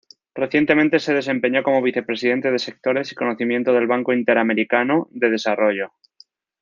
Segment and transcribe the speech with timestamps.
[0.33, 5.91] Recientemente se desempeñó como vicepresidente de Sectores y Conocimiento del Banco Interamericano de Desarrollo.